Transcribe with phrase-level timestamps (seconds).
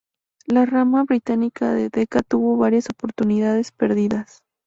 [0.47, 4.41] La rama británica de Decca tuvo varias oportunidades perdidas.